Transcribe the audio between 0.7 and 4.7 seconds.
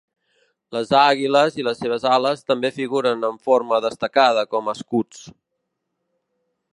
Les àguiles i les seves ales també figuren de forma destacada